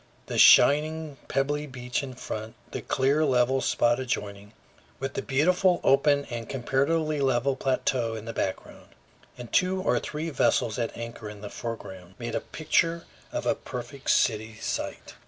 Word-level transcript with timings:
The 0.25 0.39
shining, 0.39 1.17
pebbly 1.27 1.67
beach 1.67 2.01
in 2.01 2.15
front, 2.15 2.55
the 2.71 2.81
clear, 2.81 3.23
level 3.23 3.61
spot 3.61 3.99
adjoining, 3.99 4.53
with 4.99 5.13
the 5.13 5.21
beautiful 5.21 5.79
open 5.83 6.25
and 6.31 6.49
comparatively 6.49 7.21
level 7.21 7.55
plateau 7.55 8.15
in 8.15 8.25
the 8.25 8.33
background, 8.33 8.95
and 9.37 9.51
two 9.53 9.79
or 9.79 9.99
three 9.99 10.31
vessels 10.31 10.79
at 10.79 10.97
anchor 10.97 11.29
in 11.29 11.41
the 11.41 11.51
foreground, 11.51 12.15
made 12.17 12.33
a 12.33 12.41
picture 12.41 13.05
of 13.31 13.45
a 13.45 13.53
perfect 13.53 14.09
city 14.09 14.55
site. 14.55 15.13